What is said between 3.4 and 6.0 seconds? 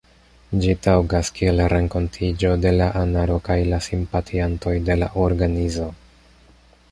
kaj la simpatiantoj de la organizo.